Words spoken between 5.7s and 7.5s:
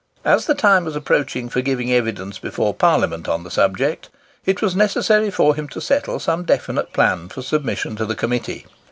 settle some definite plan for